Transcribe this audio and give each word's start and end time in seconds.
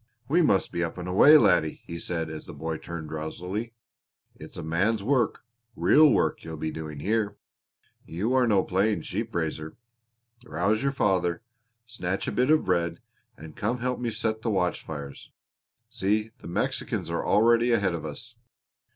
"We 0.27 0.41
must 0.41 0.71
be 0.71 0.83
up 0.83 0.97
and 0.97 1.07
away, 1.07 1.37
laddie," 1.37 1.83
he 1.85 1.99
said, 1.99 2.27
as 2.31 2.47
the 2.47 2.55
boy 2.55 2.77
turned 2.77 3.09
drowsily. 3.09 3.75
"It's 4.33 4.57
a 4.57 4.63
man's 4.63 5.03
work 5.03 5.43
real 5.75 6.11
work 6.11 6.43
you're 6.43 6.57
doing 6.57 7.01
here; 7.01 7.37
you 8.07 8.33
are 8.33 8.47
no 8.47 8.63
playing 8.63 9.03
sheep 9.03 9.35
raiser. 9.35 9.77
Rouse 10.43 10.81
your 10.81 10.91
father, 10.91 11.43
snatch 11.85 12.27
a 12.27 12.31
bit 12.31 12.49
of 12.49 12.65
bread, 12.65 12.99
and 13.37 13.55
come 13.55 13.75
and 13.75 13.81
help 13.83 13.99
me 13.99 14.09
set 14.09 14.41
the 14.41 14.49
watch 14.49 14.83
fires. 14.83 15.29
See, 15.91 16.31
the 16.39 16.47
Mexicans 16.47 17.11
are 17.11 17.23
already 17.23 17.71
ahead 17.71 17.93
of 17.93 18.03
us." 18.03 18.33